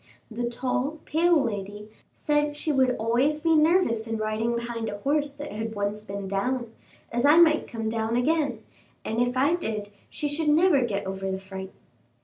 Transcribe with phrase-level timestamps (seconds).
[0.31, 5.31] The tall, pale lady said she should always be nervous in riding behind a horse
[5.33, 6.73] that had once been down,
[7.11, 8.63] as I might come down again,
[9.05, 11.71] and if I did she should never get over the fright."